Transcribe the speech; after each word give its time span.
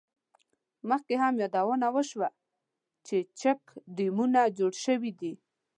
مخکې 0.89 1.15
هم 1.23 1.33
یادونه 1.43 1.87
وشوه، 1.95 2.29
چې 3.05 3.17
چیک 3.39 3.61
ډیمونه 3.95 4.41
جوړ 4.57 4.73
شوي 4.85 5.11
دي. 5.19 5.33